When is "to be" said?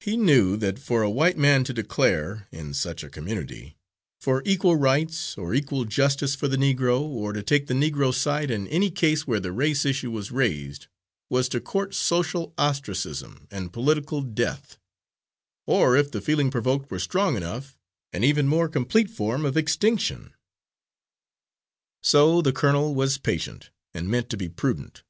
24.30-24.48